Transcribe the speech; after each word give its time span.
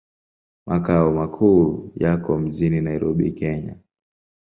Makao 0.65 1.11
makuu 1.11 1.91
yako 1.95 2.37
mjini 2.39 2.81
Nairobi, 2.81 3.31
Kenya. 3.31 3.77